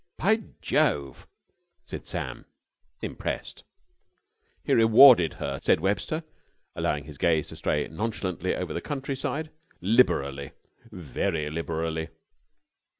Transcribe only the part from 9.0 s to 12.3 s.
side, "liberally, very liberally."